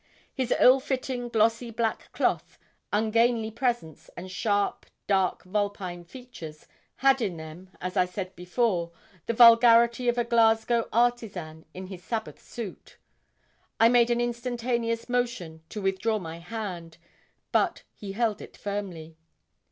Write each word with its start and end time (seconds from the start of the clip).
His 0.33 0.51
ill 0.59 0.79
fitting, 0.79 1.29
glossy 1.29 1.69
black 1.69 2.11
cloth, 2.11 2.57
ungainly 2.91 3.51
presence, 3.51 4.09
and 4.17 4.31
sharp, 4.31 4.87
dark, 5.05 5.43
vulpine 5.43 6.03
features 6.05 6.65
had 7.05 7.21
in 7.21 7.37
them, 7.37 7.69
as 7.79 7.95
I 7.95 8.05
said 8.05 8.35
before, 8.35 8.91
the 9.27 9.33
vulgarity 9.33 10.09
of 10.09 10.17
a 10.17 10.23
Glasgow 10.23 10.89
artisan 10.91 11.65
in 11.75 11.85
his 11.85 12.03
Sabbath 12.03 12.41
suit. 12.41 12.97
I 13.79 13.89
made 13.89 14.09
an 14.09 14.19
instantaneous 14.19 15.07
motion 15.07 15.61
to 15.69 15.83
withdraw 15.83 16.17
my 16.17 16.39
hand, 16.39 16.97
but 17.51 17.83
he 17.93 18.13
held 18.13 18.41
it 18.41 18.57
firmly. 18.57 19.17